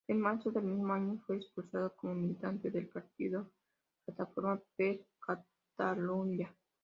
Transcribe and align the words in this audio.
En 0.07 0.19
marzo 0.19 0.49
del 0.49 0.63
mismo 0.63 0.91
año 0.93 1.21
fue 1.27 1.35
expulsado 1.35 1.95
como 1.95 2.15
militante 2.15 2.71
del 2.71 2.87
partido 2.89 3.51
Plataforma 4.03 4.59
per 4.75 5.05
Catalunya. 5.19 6.51